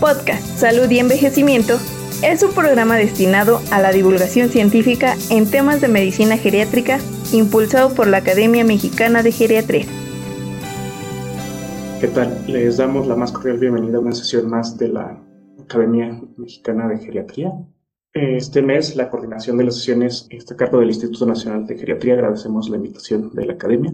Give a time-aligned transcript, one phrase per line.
[0.00, 1.74] Podcast Salud y Envejecimiento
[2.24, 6.98] es un programa destinado a la divulgación científica en temas de medicina geriátrica
[7.32, 9.84] impulsado por la Academia Mexicana de Geriatría.
[12.00, 12.42] ¿Qué tal?
[12.46, 15.22] Les damos la más cordial bienvenida a una sesión más de la
[15.62, 17.52] Academia Mexicana de Geriatría.
[18.14, 22.14] Este mes la coordinación de las sesiones está a cargo del Instituto Nacional de Geriatría.
[22.14, 23.92] Agradecemos la invitación de la Academia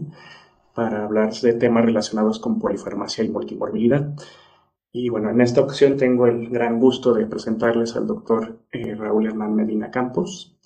[0.73, 4.13] para hablar de temas relacionados con polifarmacia y multimorbilidad.
[4.99, 9.27] Y bueno, en esta ocasión tengo el gran gusto de presentarles al doctor eh, Raúl
[9.27, 10.57] Hernán Medina Campos,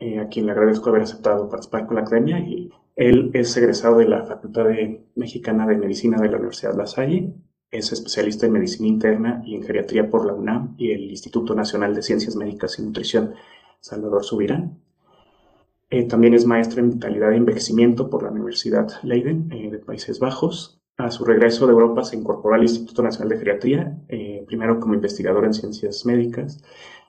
[0.00, 2.40] eh, a quien le agradezco haber aceptado participar con la academia.
[2.40, 6.88] Y él es egresado de la Facultad de Mexicana de Medicina de la Universidad La
[6.88, 7.34] Salle,
[7.70, 11.94] es especialista en medicina interna y en geriatría por la UNAM y el Instituto Nacional
[11.94, 13.34] de Ciencias Médicas y Nutrición
[13.78, 14.80] Salvador Subirán.
[15.88, 20.81] Eh, también es maestro en vitalidad y envejecimiento por la Universidad Leiden de Países Bajos
[20.98, 24.94] a su regreso de Europa se incorporó al Instituto Nacional de Geriatría, eh, primero como
[24.94, 26.62] investigador en ciencias médicas,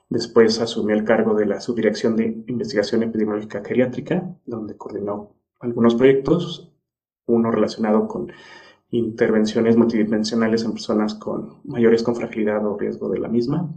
[0.08, 6.72] después asumió el cargo de la Subdirección de Investigación Epidemiológica Geriátrica, donde coordinó algunos proyectos,
[7.26, 8.32] uno relacionado con
[8.90, 13.72] intervenciones multidimensionales en personas con mayores con fragilidad o riesgo de la misma,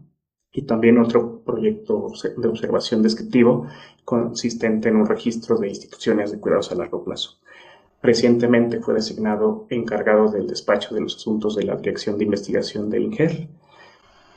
[0.51, 3.67] y también otro proyecto de observación descriptivo
[4.05, 7.39] consistente en un registro de instituciones de cuidados a largo plazo.
[8.01, 13.03] Recientemente fue designado encargado del despacho de los asuntos de la Dirección de Investigación del
[13.03, 13.47] INGER.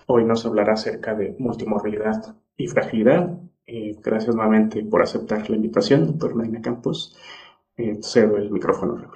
[0.06, 3.38] Hoy nos hablará acerca de multimorbilidad y fragilidad.
[3.66, 7.16] Eh, gracias nuevamente por aceptar la invitación, doctor Medina Campos.
[7.77, 9.12] Eh, cedo el micrófono.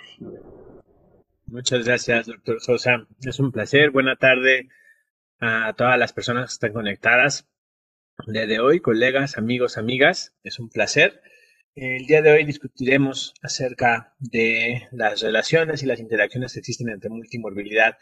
[1.47, 3.07] Muchas gracias, doctor Sosa.
[3.23, 3.91] Es un placer.
[3.91, 4.69] Buena tarde
[5.41, 7.49] a todas las personas que están conectadas.
[8.27, 11.21] Desde hoy, colegas, amigos, amigas, es un placer
[11.75, 17.11] el día de hoy discutiremos acerca de las relaciones y las interacciones que existen entre
[17.11, 17.97] multimorbilidad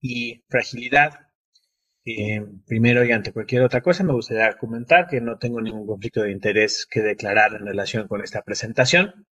[0.00, 1.28] y fragilidad.
[2.06, 6.22] Eh, primero y ante cualquier otra cosa, me gustaría comentar que no tengo ningún conflicto
[6.22, 9.26] de interés que declarar en relación con esta presentación.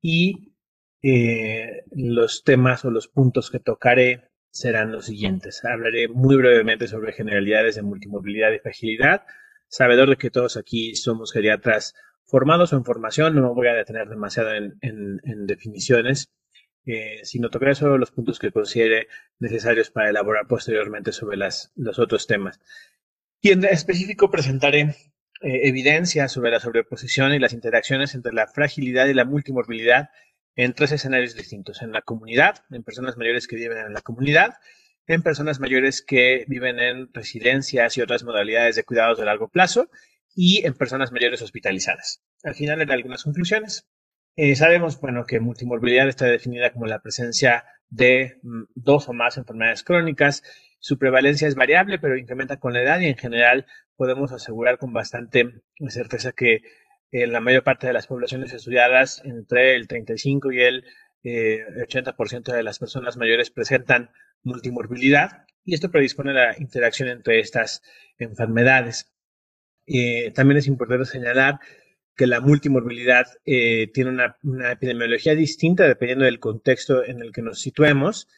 [0.00, 0.54] Y
[1.02, 5.64] eh, los temas o los puntos que tocaré serán los siguientes.
[5.64, 9.22] Hablaré muy brevemente sobre generalidades de multimorbilidad y fragilidad,
[9.68, 11.94] sabedor de que todos aquí somos geriatras
[12.28, 16.30] formados o en formación, no me voy a detener demasiado en, definiciones,
[16.86, 19.08] eh, sino tocaré solo los puntos que considere
[19.38, 22.60] necesarios para elaborar posteriormente sobre los otros temas.
[23.40, 24.80] Y en específico presentaré
[25.40, 30.10] eh, evidencia sobre la sobreposición y las interacciones entre la fragilidad y la multimorbilidad
[30.54, 31.80] en tres escenarios distintos.
[31.80, 34.54] En la comunidad, en personas mayores que viven en la comunidad,
[35.06, 39.88] en personas mayores que viven en residencias y otras modalidades de cuidados de largo plazo,
[40.40, 42.22] y en personas mayores hospitalizadas.
[42.44, 43.88] Al final, en algunas conclusiones,
[44.36, 49.36] eh, sabemos bueno, que multimorbilidad está definida como la presencia de mm, dos o más
[49.36, 50.44] enfermedades crónicas.
[50.78, 53.66] Su prevalencia es variable, pero incrementa con la edad y en general
[53.96, 56.62] podemos asegurar con bastante certeza que
[57.10, 60.84] en la mayor parte de las poblaciones estudiadas, entre el 35 y el
[61.24, 64.10] 80% eh, de las personas mayores presentan
[64.44, 67.82] multimorbilidad y esto predispone a la interacción entre estas
[68.18, 69.12] enfermedades.
[69.88, 71.60] Eh, también es importante señalar
[72.14, 77.60] que la multimorbilidad eh, tiene una, epidemiología distinta dependiendo del contexto en el que nos
[77.60, 78.28] situemos,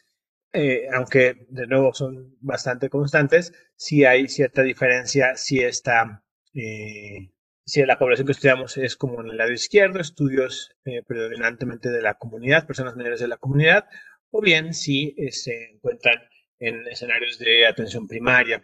[0.53, 6.23] eh, aunque de nuevo son bastante constantes, sí hay cierta diferencia si, esta,
[6.53, 10.71] si la población que estudiamos es como en el lado izquierdo, estudios
[11.07, 13.85] predominantemente de la comunidad, personas mayores de la comunidad,
[14.29, 16.19] o bien si se encuentran
[16.59, 18.63] en escenarios de atención primaria.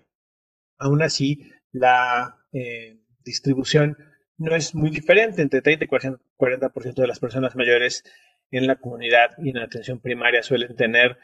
[0.77, 3.97] Aún así, la eh, distribución
[4.37, 8.03] no es muy diferente, entre 30 y 40% de las personas mayores
[8.51, 11.17] en la comunidad y en la atención primaria suelen tener,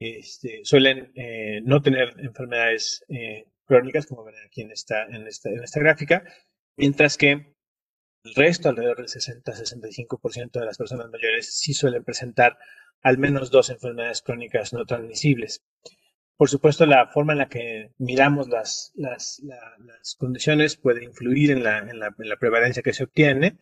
[0.00, 5.50] este, suelen eh, no tener enfermedades eh, crónicas, como ven aquí en esta, en, esta,
[5.50, 6.24] en esta gráfica,
[6.76, 7.54] mientras que
[8.24, 12.58] el resto, alrededor del 60-65% de las personas mayores, sí suelen presentar
[13.02, 15.62] al menos dos enfermedades crónicas no transmisibles.
[16.36, 19.40] Por supuesto, la forma en la que miramos las, las,
[20.18, 23.56] condiciones puede influir en la, en, la, prevalencia que se obtiene.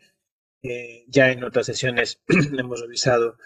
[0.63, 2.21] Eh, ya en otras sesiones
[2.59, 3.37] hemos revisado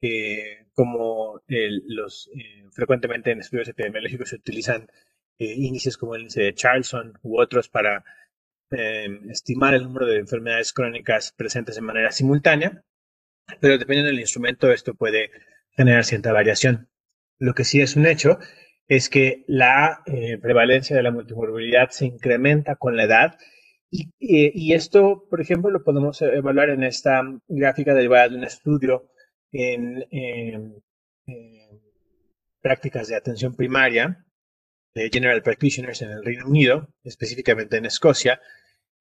[0.00, 4.88] eh, cómo los, eh, frecuentemente en estudios epidemiológicos se utilizan
[5.38, 8.04] índices como el índice de Charlson u otros para
[9.28, 12.84] estimar el número de enfermedades crónicas presentes de manera simultánea,
[13.60, 15.30] pero dependiendo del instrumento esto puede
[15.72, 16.88] generar cierta variación.
[17.38, 18.38] Lo que sí es un hecho
[18.88, 23.38] es que la eh, prevalencia de la multimorbilidad se incrementa con la edad
[23.90, 29.10] y, esto, por ejemplo, lo podemos evaluar en esta gráfica derivada de un estudio
[29.52, 30.82] en,
[32.60, 34.24] prácticas de atención primaria,
[34.94, 38.40] de General Practitioners en el Reino Unido, específicamente en Escocia,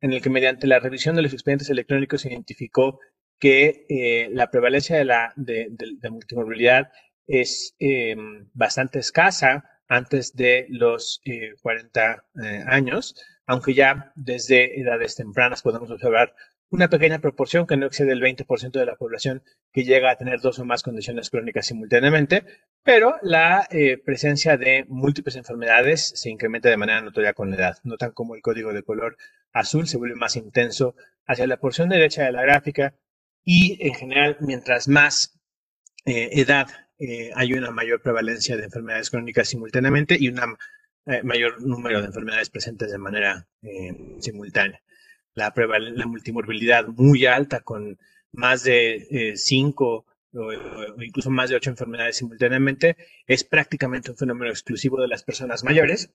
[0.02, 3.00] en el que mediante la revisión de los expedientes electrónicos se identificó
[3.40, 5.72] que eh, la prevalencia de la de,
[6.10, 6.92] multimorbilidad
[7.28, 11.22] es em, bastante escasa antes de los
[11.62, 13.16] 40 eh, años,
[13.46, 16.34] aunque ya desde edades tempranas podemos observar
[16.70, 20.42] una pequeña proporción que no excede el 20% de la población que llega a tener
[20.42, 22.44] dos o más condiciones crónicas simultáneamente,
[22.84, 27.78] pero la eh, presencia de múltiples enfermedades se incrementa de manera notoria con la edad.
[27.84, 29.18] Notan como el código de color
[29.54, 30.96] azul se vuelve más intenso
[31.26, 32.96] hacia la porción derecha de la gráfica
[33.44, 35.40] y en general mientras más
[36.06, 36.68] eh, edad
[37.00, 40.40] eh, hay una mayor prevalencia de enfermedades crónicas simultáneamente y un
[41.24, 43.48] mayor número de enfermedades presentes de manera
[44.20, 44.82] simultánea
[45.36, 48.00] la, la multimorbilidad muy alta con
[48.32, 50.52] más de eh, cinco o,
[51.02, 52.98] incluso más de ocho enfermedades simultáneamente,
[53.28, 56.12] es prácticamente un fenómeno exclusivo de las personas mayores.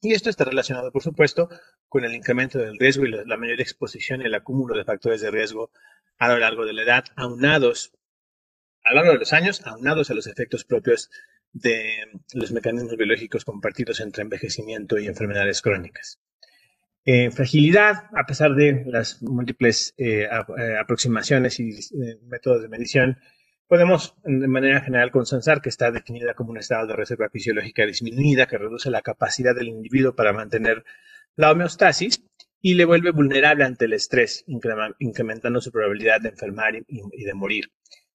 [0.00, 1.48] Y esto está relacionado, por supuesto,
[1.88, 5.30] con el incremento del riesgo y la, mayor exposición y el acúmulo de factores de
[5.30, 5.70] riesgo
[6.18, 7.93] a lo largo de la edad, aunados
[8.84, 11.10] a lo largo de los años, aunados a los efectos propios
[11.52, 11.84] de
[12.34, 16.20] los mecanismos biológicos compartidos entre envejecimiento y enfermedades crónicas.
[17.06, 21.70] Eh, fragilidad, a pesar de las múltiples eh, eh, aproximaciones y
[22.26, 23.18] métodos de medición,
[23.68, 28.46] podemos de manera general consensar que está definida como un estado de reserva fisiológica disminuida
[28.46, 30.84] que reduce la capacidad del individuo para mantener
[31.36, 32.22] la homeostasis
[32.60, 37.70] y le vuelve vulnerable ante el estrés, incrementando su probabilidad de enfermar y, de morir.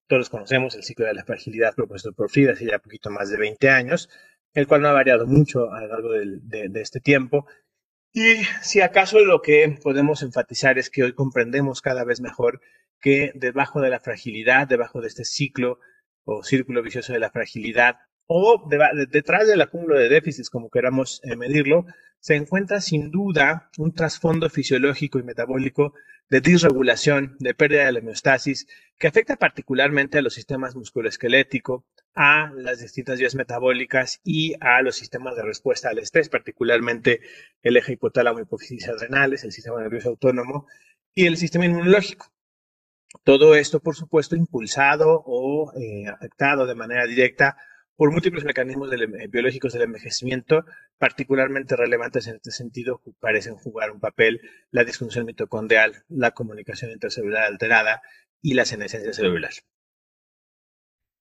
[0.09, 3.37] Todos conocemos el ciclo de la fragilidad propuesto por Frida hace ya poquito más de
[3.37, 4.09] 20 años,
[4.55, 7.45] el cual no ha variado mucho a lo largo de este tiempo.
[8.11, 12.59] Y si acaso lo que podemos enfatizar es que hoy comprendemos cada vez mejor
[12.99, 15.79] que debajo de la fragilidad, debajo de este ciclo
[16.23, 17.99] o círculo vicioso de la fragilidad,
[18.31, 18.69] o
[19.09, 21.87] detrás del acúmulo de déficits, como queramos eh, medirlo,
[22.19, 25.95] se encuentra sin duda un trasfondo fisiológico y metabólico
[26.29, 28.67] de disregulación, de pérdida de la homeostasis,
[28.99, 34.95] que afecta particularmente a los sistemas musculoesquelético, a las distintas vías metabólicas y a los
[34.95, 37.21] sistemas de respuesta al estrés, particularmente
[37.63, 40.67] el eje hipotálamo hipófisis adrenales, el sistema nervioso autónomo
[41.15, 42.31] y el sistema inmunológico.
[43.23, 47.57] Todo esto, por supuesto, impulsado o eh, afectado de manera directa
[47.99, 48.89] por múltiples mecanismos
[49.29, 50.63] biológicos del envejecimiento,
[50.97, 54.39] particularmente relevantes en este sentido, parecen jugar un papel
[54.71, 58.01] la disfunción mitocondrial, la comunicación intercelular alterada
[58.41, 59.51] y la senescencia celular.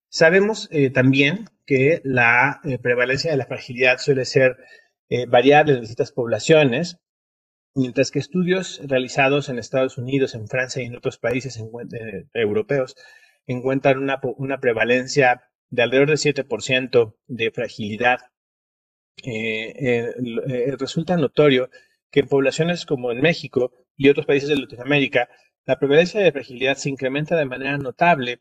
[0.08, 4.56] Sabemos eh, también que la eh, prevalencia de la fragilidad suele ser
[5.08, 7.00] eh, variable en distintas poblaciones,
[7.74, 11.60] mientras que estudios realizados en Estados Unidos, en Francia y en otros países
[12.34, 12.94] europeos
[13.48, 18.18] encuentran una, prevalencia de alrededor del 7% de fragilidad.
[20.78, 21.70] resulta notorio
[22.10, 25.28] que en poblaciones como en México y otros países de Latinoamérica,
[25.66, 28.40] la prevalencia de fragilidad se incrementa de manera notable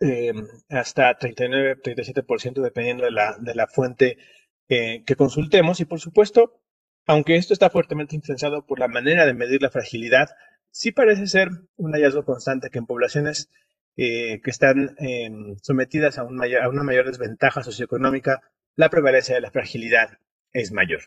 [0.00, 0.32] eh,
[0.68, 4.18] hasta 39-37% dependiendo de la, de la fuente
[4.66, 5.80] que consultemos.
[5.80, 6.60] Y por supuesto,
[7.06, 10.28] aunque esto está fuertemente influenciado por la manera de medir la fragilidad,
[10.70, 13.50] sí parece ser un hallazgo constante que en poblaciones
[13.96, 18.42] eh, que están em, sometidas a, a, una mayor desventaja socioeconómica,
[18.76, 20.18] la prevalencia de la fragilidad
[20.52, 21.02] es mayor.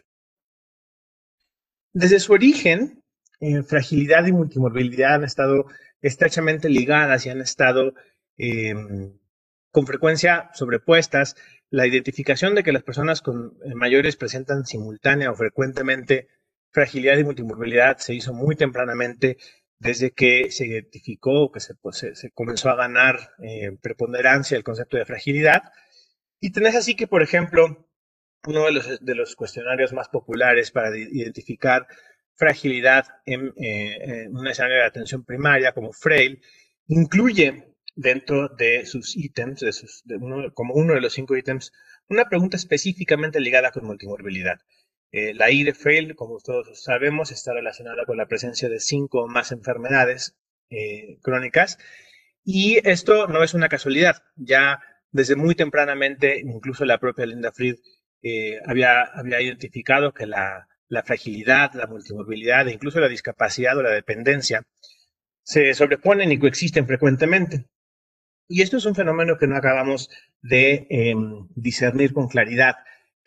[1.93, 3.03] Desde su origen,
[3.39, 5.65] eh, fragilidad y multimorbilidad han estado
[6.01, 7.93] estrechamente ligadas y han estado
[8.37, 9.17] Em,
[9.71, 11.35] con frecuencia sobrepuestas,
[11.69, 16.27] la identificación de que las personas con eh, mayores presentan simultánea o frecuentemente
[16.71, 19.37] fragilidad y multimorbilidad se hizo muy tempranamente
[19.79, 24.97] desde que se identificó, que se, pues, se, comenzó a ganar eh, preponderancia el concepto
[24.97, 25.63] de fragilidad.
[26.39, 27.87] Y tenés así que, por ejemplo,
[28.45, 31.87] uno de los, de cuestionarios más populares para identificar
[32.35, 36.41] fragilidad en, eh, en de atención primaria como FRAIL
[36.87, 39.65] incluye dentro de sus ítems,
[40.53, 41.73] como uno de los cinco ítems,
[42.07, 44.59] una pregunta específicamente ligada con multimorbilidad.
[45.11, 49.23] Eh, la I de FAIL, como todos sabemos, está relacionada con la presencia de cinco
[49.23, 50.35] o más enfermedades
[50.69, 51.77] eh, crónicas.
[52.43, 54.23] Y esto no es una casualidad.
[54.35, 54.79] Ya
[55.11, 57.77] desde muy tempranamente, incluso la propia Linda Fried
[58.21, 63.83] eh, había, había identificado que la, la fragilidad, la multimorbilidad e incluso la discapacidad o
[63.83, 64.63] la dependencia
[65.43, 67.65] se sobreponen y coexisten frecuentemente.
[68.47, 70.09] Y esto es un fenómeno que no acabamos
[70.41, 72.75] de em, discernir con claridad.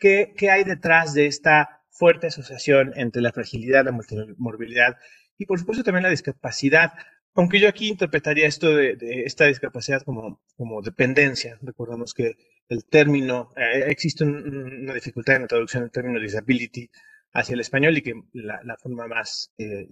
[0.01, 4.97] ¿Qué, ¿Qué, hay detrás de esta fuerte asociación entre la fragilidad, la multimorbilidad
[5.37, 6.93] y por supuesto también la discapacidad?
[7.35, 11.59] Aunque yo aquí interpretaría esto de, esta discapacidad como, como dependencia.
[11.61, 12.35] Recordemos que
[12.67, 16.89] el término, eh, existe una dificultad en la traducción del término disability
[17.33, 19.87] hacia el español y que la, forma más, eh,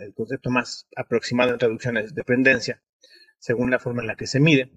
[0.00, 2.82] el concepto más aproximado en traducción es dependencia,
[3.38, 4.72] según la forma en la que se mide.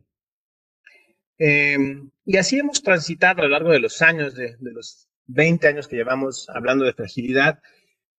[1.38, 5.88] Em, y así hemos transitado a lo largo de los años, de, los 20 años
[5.88, 7.60] que llevamos hablando de fragilidad,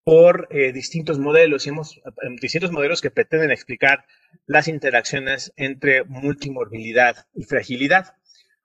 [0.05, 2.01] por eh, distintos modelos y hemos
[2.41, 4.05] distintos modelos que pretenden explicar
[4.47, 8.15] las interacciones entre multimorbilidad y fragilidad.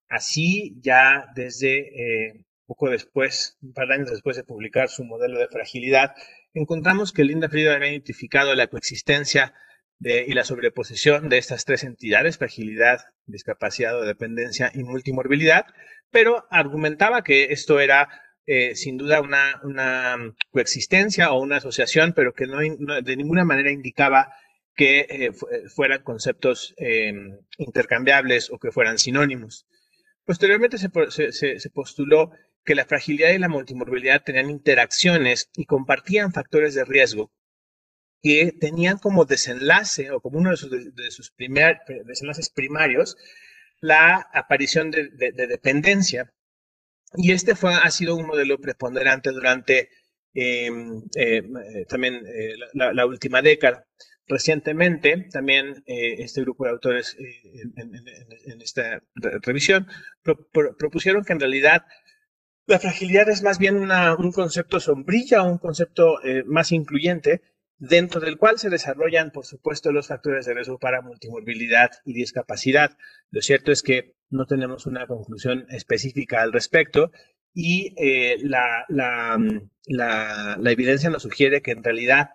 [0.07, 5.39] Así, ya desde eh, poco después, un par de años después de publicar su modelo
[5.39, 6.13] de fragilidad,
[6.53, 9.55] encontramos que Linda Friedman había identificado la coexistencia
[10.03, 15.65] y la sobreposición de estas tres entidades, fragilidad, discapacidad o dependencia y multimorbilidad,
[16.10, 18.10] pero argumentaba que esto era
[18.48, 20.17] eh, sin duda una,
[20.50, 24.34] coexistencia o una asociación, pero que no, de ninguna manera indicaba
[24.75, 25.31] que eh,
[25.70, 29.67] fueran conceptos em, intercambiables o que fueran sinónimos.
[30.25, 32.31] Posteriormente se, postuló
[32.65, 37.31] que la fragilidad y la multimorbilidad tenían interacciones y compartían factores de riesgo
[38.22, 43.18] que tenían como desenlace o como uno de sus, desenlaces primarios
[43.80, 46.32] la aparición de, dependencia.
[47.16, 49.90] Y este fue, ha sido un modelo preponderante durante
[50.34, 53.88] em, em, eh, también eh, la, última década.
[54.28, 57.63] Recientemente, también eh, este grupo de autores eh,
[58.46, 59.01] en, esta
[59.42, 59.88] revisión
[60.24, 61.84] propusieron que en realidad
[62.66, 67.42] la fragilidad es más bien un concepto sombrilla, un concepto eh, más incluyente,
[67.81, 72.95] dentro del cual se desarrollan, por supuesto, los factores de riesgo para multimorbilidad y discapacidad.
[73.31, 77.11] Lo cierto es que no tenemos una conclusión específica al respecto
[77.53, 77.93] y
[78.43, 82.29] la, la, evidencia nos sugiere que en realidad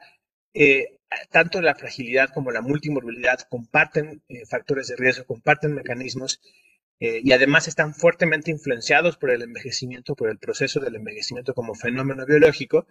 [1.30, 6.40] tanto la fragilidad como la multimorbilidad comparten eh, factores de riesgo, comparten mecanismos
[6.98, 11.74] eh, y además están fuertemente influenciados por el envejecimiento, por el proceso del envejecimiento como
[11.74, 12.86] fenómeno biológico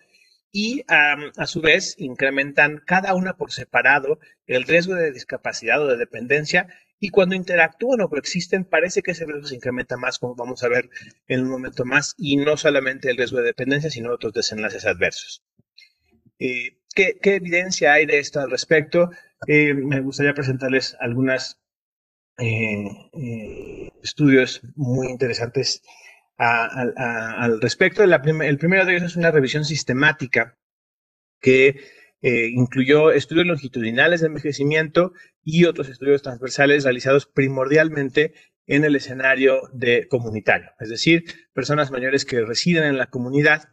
[0.52, 5.98] y a su vez incrementan cada una por separado el riesgo de discapacidad o de
[5.98, 6.68] dependencia
[7.00, 10.70] y cuando interactúan o coexisten parece que ese riesgo se incrementa más como vamos a
[10.70, 10.90] ver
[11.28, 15.44] en un momento más y no solamente el riesgo de dependencia sino otros desenlaces adversos.
[16.40, 19.10] Eh, ¿qué, evidencia hay de esto al respecto?
[19.48, 21.60] Eh, me gustaría presentarles algunos
[22.38, 25.82] eh, estudios muy interesantes
[26.38, 28.04] al respecto.
[28.04, 30.58] el primero de ellos es una revisión sistemática
[31.40, 31.80] que
[32.22, 35.14] incluyó estudios longitudinales de envejecimiento
[35.44, 38.34] y otros estudios transversales realizados primordialmente
[38.68, 41.24] en el escenario de comunitario, es decir,
[41.54, 43.70] personas mayores que residen en la comunidad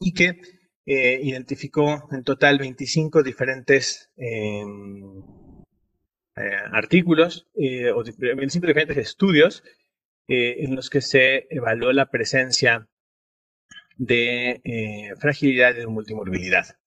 [0.00, 0.40] y que
[0.84, 5.22] eh, identificó en total 25 diferentes em,
[6.34, 9.62] eh, artículos eh, o 25 diferentes estudios
[10.28, 12.88] en los que se evaluó la presencia
[13.96, 16.78] de fragilidad y de multimorbilidad.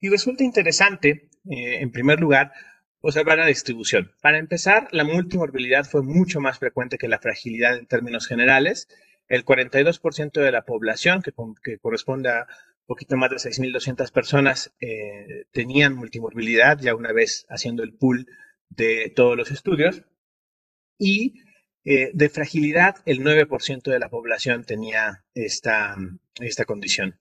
[0.00, 2.52] Y resulta interesante, en primer lugar,
[3.00, 4.12] observar la distribución.
[4.20, 8.88] Para empezar, la multimorbilidad fue mucho más frecuente que la fragilidad en términos generales.
[9.28, 12.46] El 42% de la población, que, corresponde a
[12.86, 18.26] poquito más de 6.200 personas eh, tenían multimorbilidad ya una vez haciendo el pool
[18.68, 20.02] de todos los estudios.
[20.98, 21.42] Y
[21.88, 25.96] eh, de fragilidad, el 9% de la población tenía esta,
[26.40, 27.16] esta condición.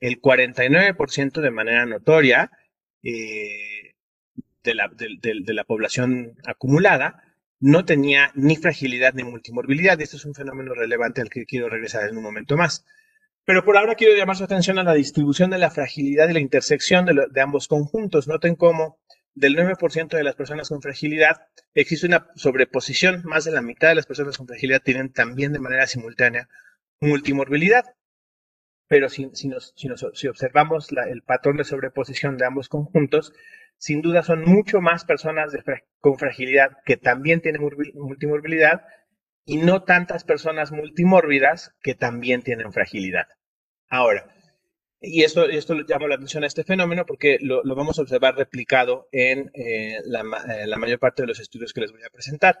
[0.00, 2.50] El 49% de manera notoria
[3.04, 3.94] eh,
[4.64, 7.22] de, la, de, la, población acumulada
[7.60, 10.00] no tenía ni fragilidad ni multimorbilidad.
[10.00, 12.84] Esto es un fenómeno relevante al que quiero regresar en un momento más.
[13.44, 16.40] Pero por ahora quiero llamar su atención a la distribución de la fragilidad y la
[16.40, 18.26] intersección de, ambos conjuntos.
[18.26, 18.98] Noten cómo
[19.36, 23.22] del 9% de las personas con fragilidad existe una sobreposición.
[23.24, 26.48] Más de la mitad de las personas con fragilidad tienen también de manera simultánea
[27.00, 27.84] multimorbilidad.
[28.88, 29.26] Pero si,
[30.28, 33.34] observamos el patrón de sobreposición de ambos conjuntos,
[33.76, 35.52] sin duda son mucho más personas
[36.00, 37.62] con fragilidad que también tienen
[37.94, 38.86] multimorbilidad
[39.44, 43.26] y no tantas personas multimórbidas que también tienen fragilidad.
[43.88, 44.34] Ahora,
[45.00, 49.08] y esto, esto llama la atención a este fenómeno porque lo, vamos a observar replicado
[49.12, 52.58] en eh, la, mayor parte de los estudios que les voy a presentar.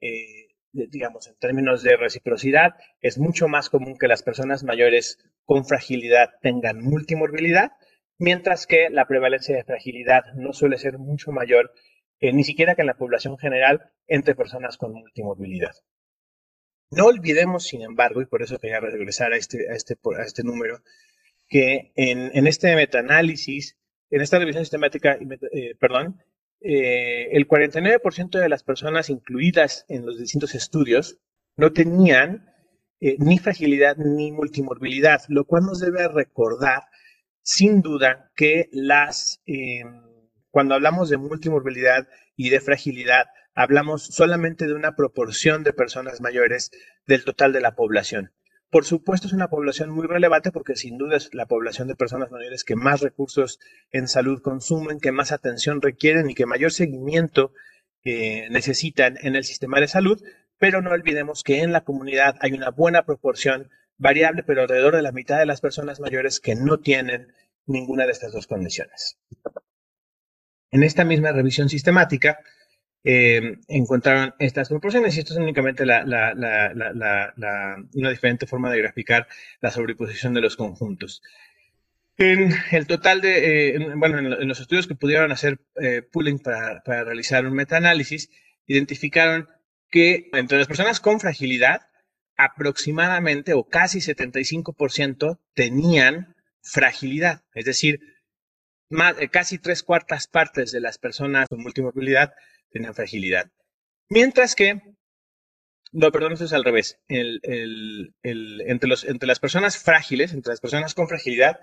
[0.00, 5.64] Eh, digamos, en términos de reciprocidad, es mucho más común que las personas mayores con
[5.64, 7.72] fragilidad tengan multimorbilidad,
[8.18, 11.72] mientras que la prevalencia de fragilidad no suele ser mucho mayor,
[12.20, 15.72] eh, ni siquiera que en la población general, entre personas con multimorbilidad.
[16.90, 20.44] No olvidemos, sin embargo, y por eso quería regresar a este, a este, a este
[20.44, 20.82] número,
[21.48, 23.76] que en, en este metaanálisis,
[24.10, 25.18] en esta revisión sistemática,
[25.52, 26.22] eh, perdón,
[26.60, 31.18] eh, el 49% de las personas incluidas en los distintos estudios
[31.56, 32.46] no tenían
[33.00, 36.84] eh, ni fragilidad ni multimorbilidad, lo cual nos debe recordar
[37.42, 40.02] sin duda que las, em,
[40.50, 46.70] cuando hablamos de multimorbilidad y de fragilidad, hablamos solamente de una proporción de personas mayores
[47.06, 48.32] del total de la población.
[48.70, 52.30] Por supuesto, es una población muy relevante porque sin duda es la población de personas
[52.30, 53.60] mayores que más recursos
[53.92, 57.52] en salud consumen, que más atención requieren y que mayor seguimiento
[58.04, 60.20] eh, necesitan en el sistema de salud,
[60.58, 65.02] pero no olvidemos que en la comunidad hay una buena proporción variable, pero alrededor de
[65.02, 67.32] la mitad de las personas mayores que no tienen
[67.66, 69.18] ninguna de estas dos condiciones.
[70.70, 72.40] En esta misma revisión sistemática
[73.08, 79.28] eh, encontraron estas proporciones y esto es únicamente una diferente forma de graficar
[79.60, 81.22] la sobreposición de los conjuntos.
[82.16, 86.82] En el total de, eh, bueno, en, los estudios que pudieron hacer eh, pooling para,
[86.82, 88.28] para realizar un metaanálisis,
[88.66, 89.48] identificaron
[89.88, 91.82] que entre las personas con fragilidad,
[92.36, 98.00] aproximadamente o casi 75% tenían fragilidad, es decir,
[98.90, 102.32] eh, casi tres cuartas partes de las personas con multimovilidad
[102.76, 103.50] tenían fragilidad.
[104.08, 104.80] Mientras que,
[105.92, 106.98] no, perdón, eso es al revés.
[107.08, 108.06] entre,
[109.26, 111.58] las personas frágiles, entre las personas con fragilidad,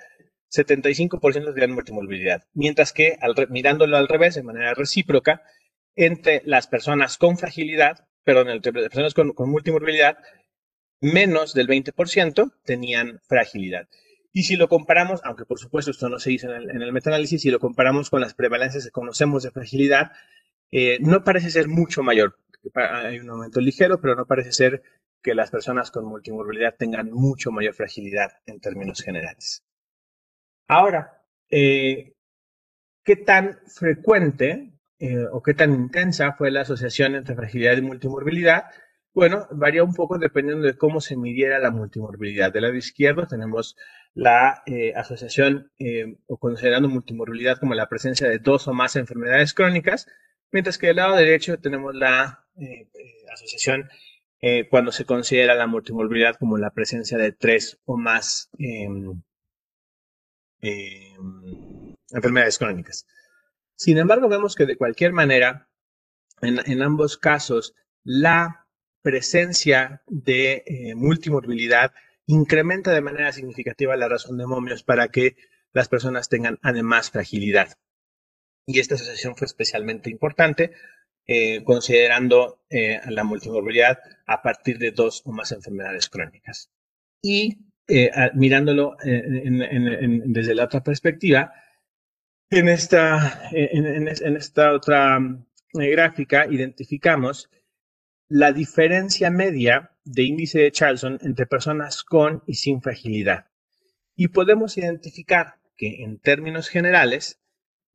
[0.52, 2.44] 75% tenían multimovilidad.
[2.54, 3.18] Mientras que,
[3.50, 5.42] mirándolo al revés, de manera recíproca,
[5.96, 10.18] entre las personas con fragilidad, perdón, entre las personas con, con multimorbilidad,
[11.00, 13.88] menos del 20% tenían fragilidad.
[14.32, 16.92] Y si lo comparamos, aunque por supuesto esto no se hizo en el, en el
[16.92, 20.12] metaanálisis, si lo comparamos con las prevalencias que conocemos de fragilidad,
[20.76, 22.40] eh, no parece ser mucho mayor.
[22.74, 24.82] Hay un aumento ligero, pero no parece ser
[25.22, 29.64] que las personas con multimorbilidad tengan mucho mayor fragilidad en términos generales.
[30.68, 32.16] Ahora, eh,
[33.04, 38.64] ¿qué tan frecuente eh, o qué tan intensa fue la asociación entre fragilidad y multimorbilidad.
[39.14, 42.52] Bueno, varía un poco dependiendo de cómo se midiera la multimorbilidad.
[42.52, 43.76] Del lado izquierdo tenemos
[44.16, 44.64] la
[44.96, 45.72] asociación
[46.26, 50.08] o considerando multimorbilidad como la presencia de dos o más enfermedades crónicas,
[50.54, 52.46] mientras que del lado derecho tenemos la
[53.34, 53.90] asociación
[54.70, 59.22] cuando se considera la multimorbilidad como la presencia de tres o más em,
[60.62, 63.06] em, enfermedades crónicas.
[63.76, 65.70] Sin embargo, vemos que de cualquier manera,
[66.42, 68.68] en, ambos casos, la
[69.02, 71.94] presencia de eh, multimorbilidad
[72.26, 75.36] incrementa de manera significativa la razón de momios para que
[75.74, 77.78] las personas tengan además fragilidad.
[78.66, 80.72] Y esta asociación fue especialmente importante
[81.26, 86.70] eh, considerando eh, la multimorbilidad a partir de dos o más enfermedades crónicas.
[87.22, 87.58] Y
[88.36, 91.54] mirándolo desde la otra perspectiva,
[92.50, 97.50] en esta, en, esta otra eh, gráfica identificamos
[98.28, 103.48] la diferencia media de índice de Charlson entre personas con y sin fragilidad.
[104.16, 107.42] Y podemos identificar que en términos generales,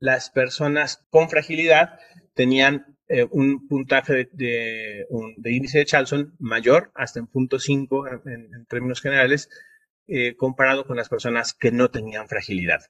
[0.01, 1.99] las personas con fragilidad
[2.35, 5.07] tenían eh, un puntaje de,
[5.45, 9.49] índice de Charlson mayor, hasta en punto 5 en, términos generales,
[10.07, 12.81] eh, comparado con las personas que no tenían fragilidad.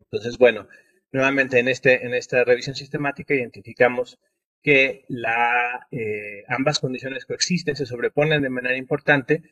[0.00, 0.68] Entonces, bueno,
[1.12, 4.18] nuevamente en, este, en esta revisión sistemática identificamos
[4.62, 9.42] que la, eh, ambas condiciones coexisten, se sobreponen de manera importante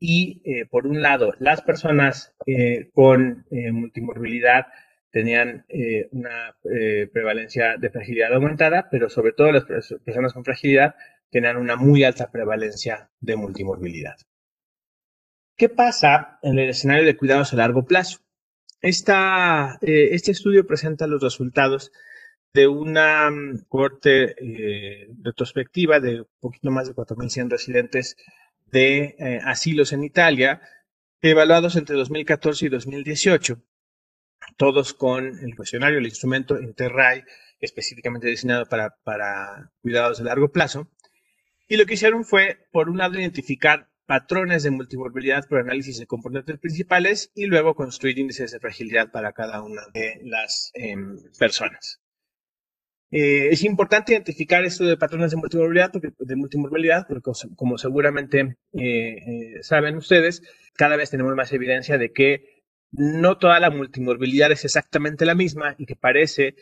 [0.00, 2.32] y, por un lado, las personas
[2.94, 4.68] con multimorbilidad
[5.10, 5.64] tenían
[6.12, 6.56] una
[7.12, 10.94] prevalencia de fragilidad aumentada, pero sobre todo las personas con fragilidad
[11.30, 14.16] tenían una muy alta prevalencia de multimorbilidad.
[15.56, 18.20] ¿Qué pasa en el escenario de cuidados a largo plazo?
[18.80, 21.90] Esta, eh, este estudio presenta los resultados
[22.54, 28.16] de una mm, corte eh, retrospectiva de un poquito más de 4.100 residentes
[28.66, 30.62] de eh, asilos en Italia,
[31.20, 33.60] evaluados entre 2014 y 2018,
[34.56, 37.24] todos con el cuestionario, el instrumento Interray,
[37.60, 40.90] específicamente diseñado para, cuidados de largo plazo.
[41.68, 46.06] Y lo que hicieron fue, por un lado, identificar patrones de multimorbilidad por análisis de
[46.06, 52.00] componentes principales y luego construir índices de fragilidad para cada una de las em, personas.
[53.10, 58.56] Eh, es importante identificar esto de patrones de multimorbilidad, porque, de multimorbilidad, porque como seguramente
[58.72, 60.42] eh, eh, saben ustedes,
[60.74, 62.57] cada vez tenemos más evidencia de que
[62.90, 66.56] no toda la multimorbilidad es exactamente la misma y que parece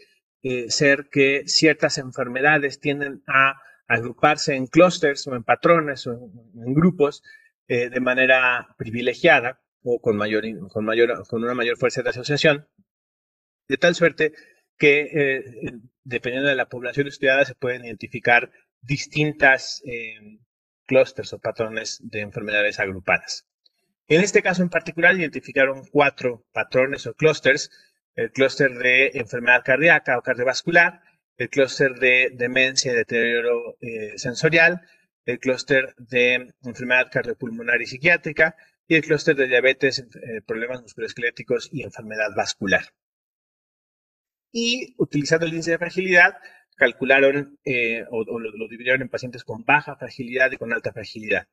[0.69, 7.23] ser que ciertas enfermedades tienden a agruparse en clústeres o en patrones o en, grupos
[7.69, 12.69] eh, de manera privilegiada o con, mayor, con, mayor, con una mayor fuerza de asociación,
[13.69, 14.33] de tal suerte
[14.77, 15.45] que eh,
[16.05, 20.39] dependiendo de la población estudiada se pueden identificar distintas, eh,
[20.87, 23.46] clústeres o patrones de enfermedades agrupadas.
[24.09, 27.71] En este caso en particular identificaron cuatro patrones o clústeres,
[28.15, 31.03] el clúster de enfermedad cardíaca o cardiovascular,
[31.37, 34.81] el clúster de demencia y deterioro eh, sensorial,
[35.27, 41.69] el clúster de enfermedad cardiopulmonar y psiquiátrica y el clúster de diabetes, eh, problemas musculoesqueléticos
[41.73, 42.85] y enfermedad vascular.
[44.53, 46.37] Y utilizando el índice de fragilidad,
[46.77, 51.49] calcularon eh, o, lo, dividieron en pacientes con baja fragilidad y con alta fragilidad.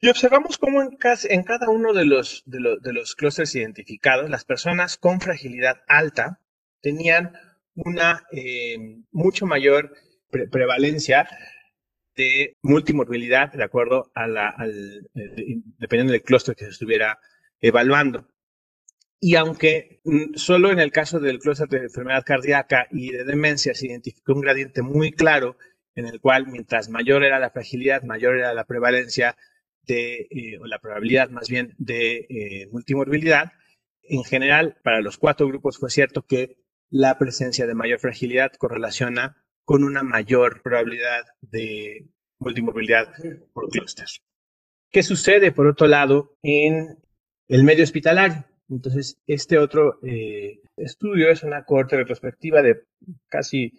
[0.00, 5.20] Y observamos cómo en, cada uno de los, de, los clústeres identificados, las personas con
[5.20, 6.40] fragilidad alta
[6.82, 7.32] tenían
[7.74, 9.94] una eh, mucho mayor
[10.50, 11.28] prevalencia
[12.16, 17.18] de multimorbilidad de acuerdo a la, al, eh, dependiendo del clúster que se estuviera
[17.60, 18.28] evaluando.
[19.20, 23.74] Y aunque mm, solo en el caso del clúster de enfermedad cardíaca y de demencia
[23.74, 25.56] se identificó un gradiente muy claro
[25.94, 29.36] en el cual mientras mayor era la fragilidad, mayor era la prevalencia
[29.86, 33.52] de, eh, o la probabilidad más bien de eh, multimorbilidad,
[34.02, 36.56] en general para los cuatro grupos fue cierto que
[36.90, 42.06] la presencia de mayor fragilidad correlaciona con una mayor probabilidad de
[42.38, 43.12] multimorbilidad
[43.52, 44.06] por clúster.
[44.90, 46.98] ¿Qué sucede, por otro lado, en
[47.48, 48.44] el medio hospitalario?
[48.68, 52.84] Entonces, este otro eh, estudio es una corte retrospectiva de
[53.28, 53.72] casi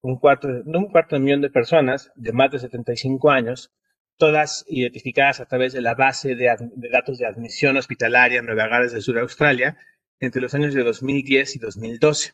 [0.00, 3.72] un cuarto, no un cuarto de millón de personas de más de 75 años,
[4.16, 6.54] todas identificadas a través de la base de,
[6.90, 9.76] datos de admisión hospitalaria en Nueva Gales del Sur de Australia
[10.20, 12.32] entre los años de 2010 y 2012.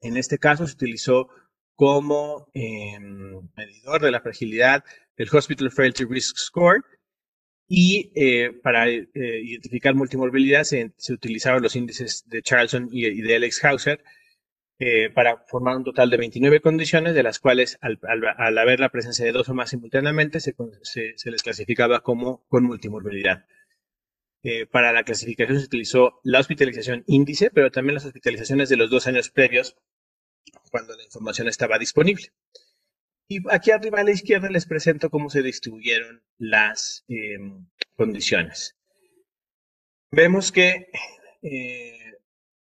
[0.00, 1.28] En este caso se utilizó
[1.74, 4.84] como em, medidor de la fragilidad
[5.16, 6.84] el Hospital Frailty Risk Score
[7.68, 13.64] y eh, para eh, identificar multimorbilidad se, utilizaron los índices de Charlson y, de Alex
[13.64, 14.04] Hauser
[14.84, 18.00] eh, para formar un total de 29 condiciones, de las cuales al,
[18.58, 23.46] haber la presencia de dos o más simultáneamente se, se les clasificaba como con multimorbilidad.
[24.72, 29.06] para la clasificación se utilizó la hospitalización índice, pero también las hospitalizaciones de los dos
[29.06, 29.76] años previos
[30.72, 32.32] cuando la información estaba disponible.
[33.28, 38.76] Y aquí arriba a la izquierda les presento cómo se distribuyeron las em, condiciones.
[40.10, 40.88] Vemos que
[41.42, 42.18] eh,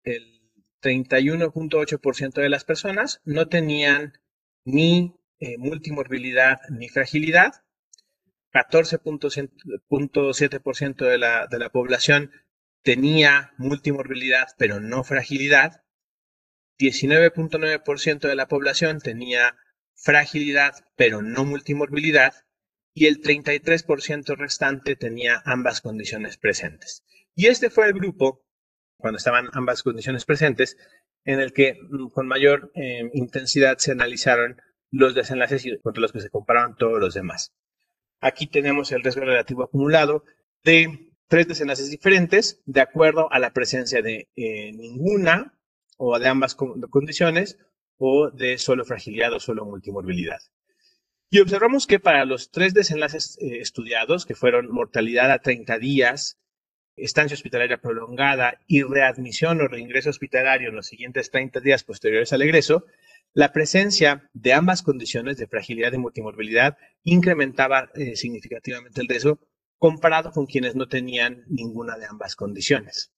[0.04, 0.37] el
[0.82, 4.18] 31.8% de las personas no tenían
[4.64, 7.64] ni eh, multimorbilidad ni fragilidad.
[8.52, 12.32] 14.7% de la, de la población
[12.82, 15.84] tenía multimorbilidad pero no fragilidad.
[16.78, 19.58] 19.9% de la población tenía
[19.98, 22.34] fragilidad, pero no multimorbilidad,
[22.94, 27.04] y el 33% restante tenía ambas condiciones presentes.
[27.34, 28.44] Y este fue el grupo,
[28.98, 30.76] cuando estaban ambas condiciones presentes,
[31.24, 36.12] en el que mm, con mayor eh, intensidad se analizaron los desenlaces y contra los
[36.12, 37.52] que se comparaban todos los demás.
[38.20, 40.24] Aquí tenemos el riesgo relativo acumulado
[40.64, 45.54] de tres desenlaces diferentes de acuerdo a la presencia de eh, ninguna
[45.96, 47.58] o de ambas condiciones
[47.98, 50.38] o de solo fragilidad o solo multimorbilidad.
[51.30, 56.38] Y observamos que para los tres desenlaces eh, estudiados, que fueron mortalidad a 30 días,
[57.00, 62.42] estancia hospitalaria prolongada y readmisión o reingreso hospitalario en los siguientes 30 días posteriores al
[62.42, 62.84] egreso,
[63.34, 69.38] la presencia de ambas condiciones de fragilidad y multimorbilidad incrementaba eh, significativamente el riesgo
[69.78, 73.12] comparado con quienes no tenían ninguna de ambas condiciones.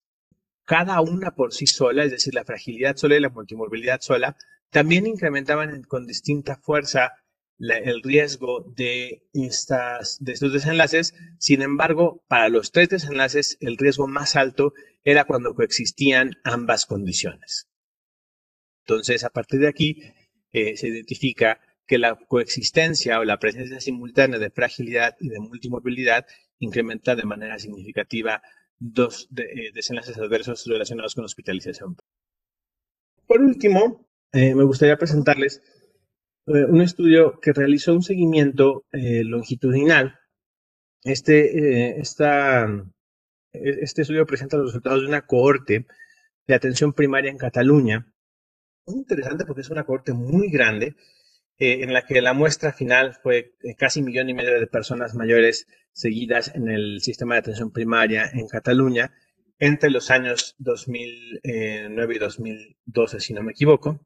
[0.64, 4.36] Cada una por sí sola, es decir, la fragilidad sola y la multimorbilidad sola,
[4.70, 7.12] también incrementaban con distinta fuerza
[7.60, 11.14] el riesgo de, estos desenlaces.
[11.38, 14.72] Sin embargo, para los tres desenlaces, el riesgo más alto
[15.04, 17.68] era cuando coexistían ambas condiciones.
[18.86, 20.02] Entonces, a partir de aquí,
[20.52, 26.26] eh, se identifica que la coexistencia o la presencia simultánea de fragilidad y de multimorbilidad
[26.58, 28.42] incrementa de manera significativa
[28.78, 31.96] dos eh, desenlaces adversos relacionados con hospitalización.
[33.26, 35.62] Por último, eh, me gustaría presentarles
[36.46, 40.18] un estudio que realizó un seguimiento longitudinal.
[41.04, 42.24] Este, este
[43.52, 45.86] estudio presenta los resultados de una cohorte
[46.46, 48.12] de atención primaria en Cataluña.
[48.86, 50.96] Muy interesante porque es una cohorte muy grande
[51.58, 54.66] eh, en la que la muestra final fue eh, casi un millón y medio de
[54.66, 59.12] personas mayores seguidas en el sistema de atención primaria en Cataluña
[59.58, 64.00] entre los años 2009 y 2012, si no me equivoco.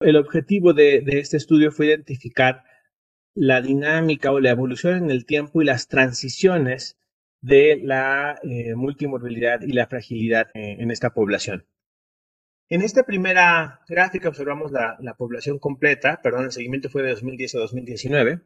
[0.00, 2.64] El objetivo de, este estudio fue identificar
[3.34, 6.96] la dinámica o la evolución en el tiempo y las transiciones
[7.42, 11.66] de la eh, multimorbilidad y la fragilidad en esta población.
[12.70, 17.58] En esta primera gráfica observamos la, población completa, perdón, el seguimiento fue de 2010 a
[17.58, 18.40] 2019.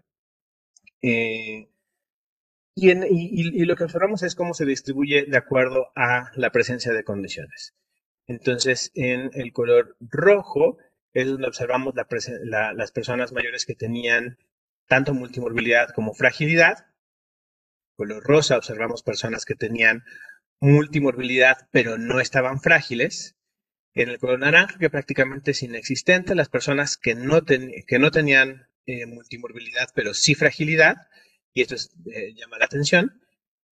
[1.03, 1.69] Eh,
[2.75, 7.75] y, lo que observamos es cómo se distribuye de acuerdo a la presencia de condiciones.
[8.27, 10.79] Entonces, en el color rojo
[11.15, 14.37] es donde observamos las personas mayores que tenían
[14.89, 16.87] tanto multimorbilidad como fragilidad.
[17.97, 20.05] Color rosa observamos personas que tenían
[20.61, 23.37] multimorbilidad pero no estaban frágiles.
[23.95, 29.89] En el color naranja, que prácticamente es inexistente, las personas que no, tenían eh, multimorbilidad
[29.95, 30.97] pero sí fragilidad
[31.53, 31.77] y esto
[32.11, 33.21] eh, llama la atención.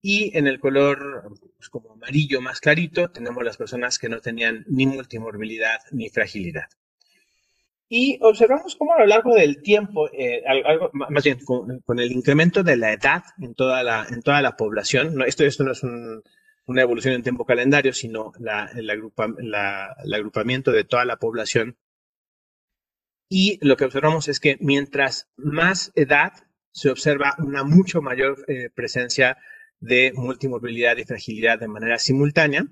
[0.03, 4.67] Y en el color pues, como amarillo más clarito tenemos las personas que no tenían
[4.69, 6.69] ni multimorbilidad ni fragilidad.
[7.93, 10.45] Y observamos cómo a lo largo del tiempo, eh,
[10.93, 15.21] más bien con, el incremento de la edad en toda la, en toda la población,
[15.27, 18.33] esto, esto no es una evolución en tiempo calendario, sino
[18.77, 21.79] el, el agrupamiento de toda la población.
[23.29, 26.33] Y lo que observamos es que mientras más edad
[26.71, 29.37] se observa una mucho mayor eh, presencia
[29.81, 32.69] de multimorbilidad y fragilidad de manera simultánea,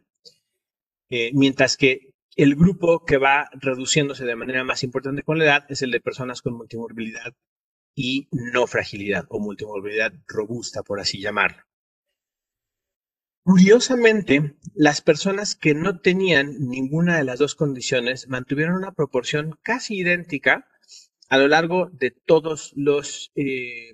[1.10, 2.07] eh, mientras que
[2.38, 6.00] el grupo que va reduciéndose de manera más importante con la edad es el de
[6.00, 7.34] personas con multimorbilidad
[7.96, 11.64] y no fragilidad o multimorbilidad robusta, por así llamarlo.
[13.42, 19.96] Curiosamente, las personas que no tenían ninguna de las dos condiciones mantuvieron una proporción casi
[19.96, 20.68] idéntica
[21.28, 23.90] a lo largo de todos los, eh,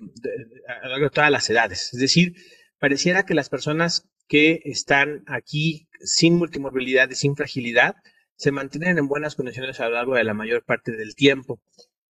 [0.67, 1.89] a lo largo de todas las edades.
[1.93, 2.35] Es decir,
[2.77, 7.95] pareciera que las personas que están aquí sin multimorbilidad y sin fragilidad
[8.35, 11.61] se mantienen en buenas condiciones a lo largo de la mayor parte del tiempo.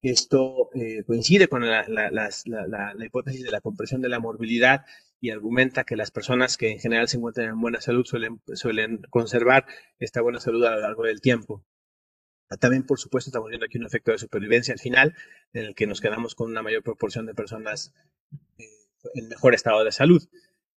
[0.02, 1.86] Esto eh, coincide con la,
[3.04, 4.86] hipótesis de la compresión de la morbilidad
[5.20, 9.02] y argumenta que las personas que en general se encuentran en buena salud suelen, suelen
[9.10, 9.66] conservar
[9.98, 11.64] esta buena salud a lo largo del tiempo.
[12.60, 15.16] También, por supuesto, estamos viendo aquí un efecto de supervivencia al final,
[15.54, 17.94] en el que nos quedamos con una mayor proporción de personas
[18.60, 18.66] eh,
[19.16, 20.24] en mejor estado de salud.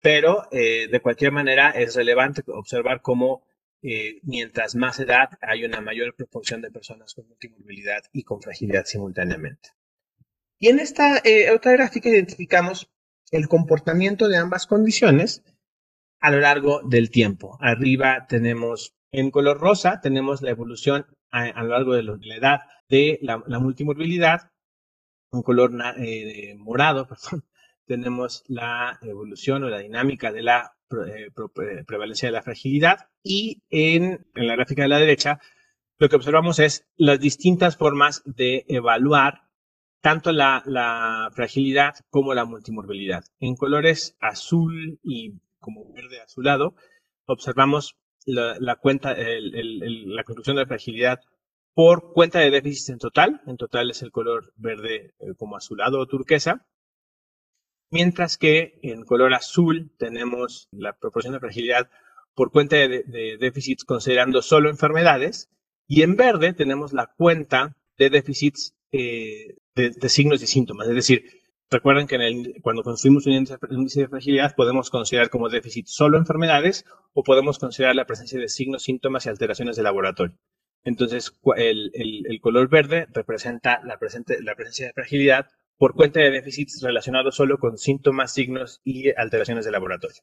[0.00, 3.44] Pero, eh, de cualquier manera, es relevante observar cómo
[3.83, 8.85] eh, mientras más edad hay una mayor proporción de personas con multimorbilidad y con fragilidad
[8.85, 9.71] simultáneamente.
[10.59, 11.23] Y en esta
[11.55, 12.91] otra gráfica identificamos
[13.31, 15.43] el comportamiento de ambas condiciones
[16.21, 17.59] a lo largo del tiempo.
[17.61, 23.19] Arriba tenemos en color rosa, tenemos la evolución a, lo largo de, la edad de
[23.23, 24.51] la, multimorbilidad,
[25.31, 27.45] un color eh, morado, perdón,
[27.87, 33.62] tenemos la evolución o la dinámica de la eh, eh, prevalencia de la fragilidad y
[33.70, 35.40] en, la gráfica de la derecha
[35.99, 39.42] lo que observamos es las distintas formas de evaluar
[40.01, 43.25] tanto la, fragilidad como la multimorbilidad.
[43.40, 46.75] En colores azul y como verde azulado
[47.25, 47.96] observamos
[48.27, 51.20] la, cuenta, la construcción de la fragilidad
[51.77, 53.42] por cuenta de déficit en total.
[53.46, 56.66] En total es el color verde eh, como azulado o turquesa.
[57.90, 61.88] Mientras que en color azul tenemos la proporción de fragilidad
[62.37, 65.51] por cuenta de, déficits considerando solo enfermedades.
[65.88, 70.88] Y en verde tenemos la cuenta de déficits eh, de, signos y síntomas.
[70.88, 71.25] Es decir,
[71.70, 73.33] recuerden que cuando construimos un
[73.70, 78.49] índice de fragilidad podemos considerar como déficit solo enfermedades o podemos considerar la presencia de
[78.49, 80.37] signos, síntomas y alteraciones de laboratorio.
[80.85, 85.46] Entonces, el, color verde representa la, presencia de fragilidad
[85.79, 90.23] por cuenta de déficits relacionados solo con síntomas, signos y alteraciones de laboratorio.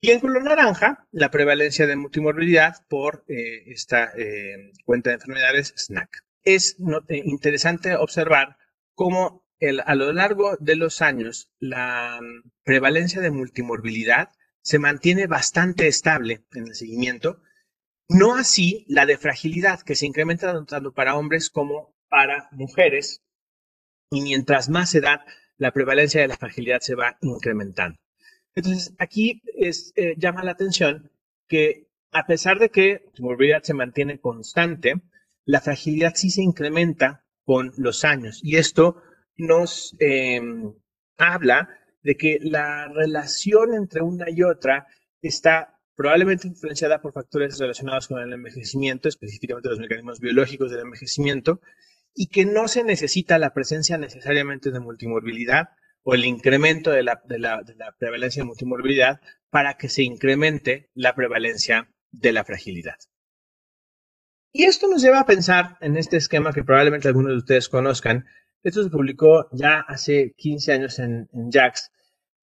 [0.00, 5.74] Y en color naranja, la prevalencia de multimorbilidad por eh, esta eh, cuenta de enfermedades
[5.76, 6.24] SNAC.
[6.42, 6.76] Es
[7.08, 8.56] eh, interesante observar
[8.94, 9.44] cómo
[9.84, 14.30] a lo largo de los años la mm, prevalencia de multimorbilidad
[14.62, 17.42] se mantiene bastante estable en el seguimiento
[18.10, 23.22] no así la de fragilidad, que se incrementa tanto para hombres como para mujeres,
[24.10, 25.20] y mientras más edad,
[25.56, 27.98] la prevalencia de la fragilidad se va incrementando.
[28.54, 31.10] Entonces, aquí es, eh, llama la atención
[31.46, 35.00] que a pesar de que la morbilidad se mantiene constante,
[35.44, 38.40] la fragilidad sí se incrementa con los años.
[38.42, 39.02] Y esto
[39.36, 40.74] nos em,
[41.16, 41.68] habla
[42.02, 44.86] de que la relación entre una y otra
[45.22, 51.60] está probablemente influenciada por factores relacionados con el envejecimiento, específicamente los mecanismos biológicos del envejecimiento,
[52.14, 55.70] y que no se necesita la presencia necesariamente de multimorbilidad
[56.02, 57.22] o el incremento de la,
[57.98, 59.20] prevalencia de multimorbilidad
[59.50, 62.96] para que se incremente la prevalencia de la fragilidad.
[64.52, 68.26] Y esto nos lleva a pensar en este esquema que probablemente algunos de ustedes conozcan.
[68.62, 71.92] Esto se publicó ya hace 15 años en, en JAX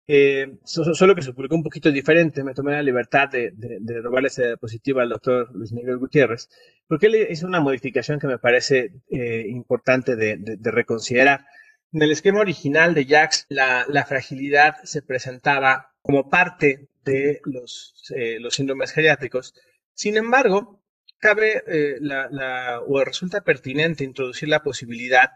[0.06, 2.44] eh, solo que se publicó un poquito diferente.
[2.44, 6.48] Me tomé la libertad de, de, robarle esa diapositiva al doctor Luis Miguel Gutiérrez,
[6.86, 11.46] porque él hizo una modificación que me parece eh, importante de, reconsiderar.
[11.92, 18.38] En el esquema original de Jax, la, fragilidad se presentaba como parte de los, eh,
[18.50, 19.54] síndromes geriátricos.
[19.94, 20.82] Sin embargo,
[21.18, 21.62] cabe
[22.00, 25.30] la, o resulta pertinente introducir la posibilidad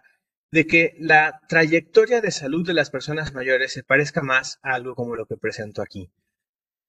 [0.51, 4.95] de que la trayectoria de salud de las personas mayores se parezca más a algo
[4.95, 6.11] como lo que presento aquí.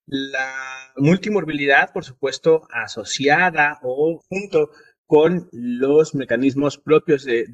[0.06, 4.72] La multimorbilidad, por supuesto, asociada o junto
[5.06, 7.46] con los mecanismos propios de,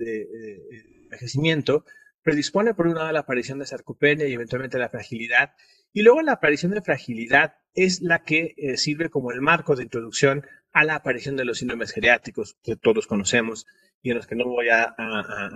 [1.03, 1.85] envejecimiento,
[2.21, 5.53] predispone por un lado a la aparición de sarcopenia y eventualmente la fragilidad.
[5.93, 9.83] Y luego la aparición de fragilidad es la que eh, sirve como el marco de
[9.83, 13.65] introducción a la aparición de los síndromes geriátricos que todos conocemos
[14.05, 14.95] y en los que no voy a,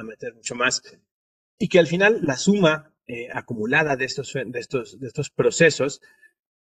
[0.04, 0.82] meter mucho más.
[1.60, 6.02] Y que al final la suma eh, acumulada de estos, de, estos, de estos procesos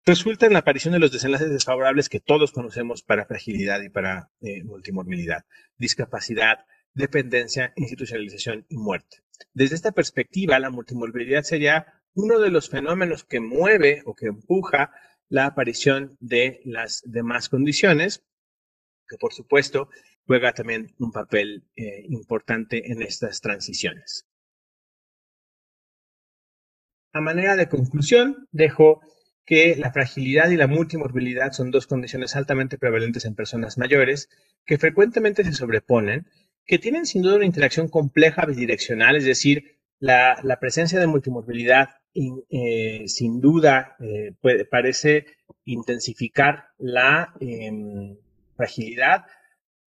[0.05, 4.33] resulta en la aparición de los desenlaces desfavorables que todos conocemos para fragilidad y para
[4.41, 5.45] eh, multimorbilidad,
[5.79, 9.19] discapacidad, dependencia, institucionalización y muerte.
[9.55, 14.91] Desde esta perspectiva, la multimorbilidad sería uno de los fenómenos que mueve o que empuja
[15.29, 18.25] la aparición de las demás condiciones,
[19.09, 19.89] que por supuesto
[20.27, 24.27] juega también un papel eh, importante en estas transiciones.
[27.13, 29.01] A manera de conclusión, dejo
[29.47, 34.29] que la fragilidad y la multimorbilidad son dos condiciones altamente prevalentes en personas mayores
[34.67, 36.27] que frecuentemente se sobreponen,
[36.67, 43.05] que tienen sin duda una interacción compleja bidireccional, es decir, la, presencia de multimorbilidad eh,
[43.07, 44.35] sin duda eh,
[44.71, 45.27] parece
[45.65, 48.17] intensificar la em,
[48.57, 49.27] fragilidad,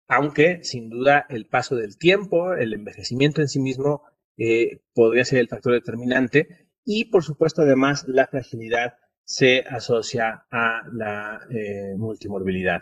[0.08, 4.04] aunque sin duda el paso del tiempo, el envejecimiento en sí mismo
[4.38, 10.82] eh, podría ser el factor determinante y por supuesto además la fragilidad se asocia a
[10.92, 12.82] la eh, multimorbilidad.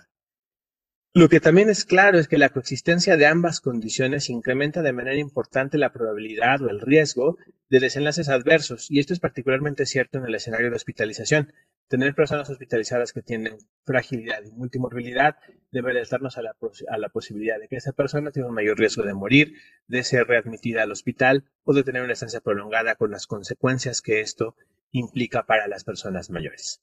[1.13, 5.17] Lo que también es claro es que la coexistencia de ambas condiciones incrementa de manera
[5.17, 7.37] importante la probabilidad o el riesgo
[7.69, 11.51] de desenlaces adversos, y esto es particularmente cierto en el escenario de hospitalización.
[11.87, 15.37] Tener personas hospitalizadas que tienen fragilidad y multimorbilidad
[15.71, 16.55] debe darnos a la,
[16.89, 19.53] a la posibilidad de que esa persona tenga un mayor riesgo de morir,
[19.87, 24.19] de ser readmitida al hospital o de tener una estancia prolongada con las consecuencias que
[24.19, 24.55] esto
[24.91, 26.81] implica para las personas mayores.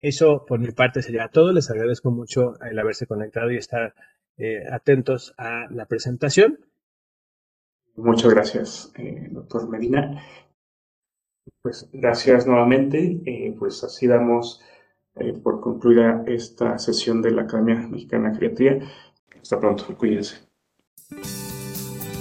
[0.00, 1.52] Eso por mi parte sería todo.
[1.52, 3.94] Les agradezco mucho el haberse conectado y estar
[4.36, 6.58] eh, atentos a la presentación.
[7.96, 10.20] Muchas gracias, eh, doctor Medina.
[11.62, 13.20] Pues gracias nuevamente.
[13.26, 14.60] Eh, pues así damos
[15.42, 18.78] por concluida esta sesión de la Academia Mexicana de Geriatría.
[19.40, 20.36] Hasta pronto, cuídense.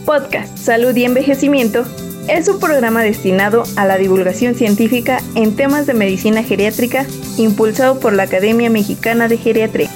[0.06, 1.86] Podcast Salud y Envejecimiento
[2.28, 7.06] es un programa destinado a la divulgación científica en temas de medicina geriátrica
[7.38, 9.90] impulsado por la Academia Mexicana de Geriatría.